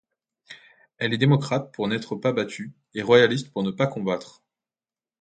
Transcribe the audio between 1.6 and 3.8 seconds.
pour n’être pas battue, et royaliste pour ne